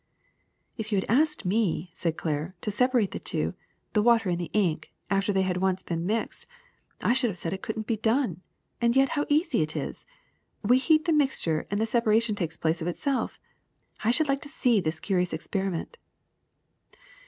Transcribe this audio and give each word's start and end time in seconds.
''^'If 0.79 0.91
you 0.91 0.97
had 0.99 1.05
asked 1.07 1.45
me," 1.45 1.91
said 1.93 2.17
Clair, 2.17 2.55
*Ho 2.65 2.71
separate 2.71 3.11
the 3.11 3.19
two, 3.19 3.53
the 3.93 4.01
water 4.01 4.29
and 4.29 4.39
the 4.39 4.49
ink, 4.51 4.91
after 5.11 5.31
they 5.31 5.43
had 5.43 5.57
once 5.57 5.83
been 5.83 6.07
mixed, 6.07 6.47
I 7.03 7.13
should 7.13 7.29
have 7.29 7.37
said 7.37 7.53
it 7.53 7.61
could 7.61 7.77
n 7.77 7.83
't 7.83 7.85
be 7.85 7.97
done. 7.97 8.41
And 8.81 8.95
yet 8.95 9.09
how 9.09 9.27
easy 9.29 9.61
it 9.61 9.75
is! 9.75 10.03
We 10.63 10.79
heat 10.79 11.05
the 11.05 11.13
mixture 11.13 11.67
and 11.69 11.79
the 11.79 11.85
separation 11.85 12.33
takes 12.33 12.57
place 12.57 12.81
of 12.81 12.87
itself. 12.87 13.39
I 14.03 14.09
should 14.09 14.27
like 14.27 14.41
to 14.41 14.49
see 14.49 14.81
this 14.81 14.99
curious 14.99 15.33
experiment." 15.33 15.99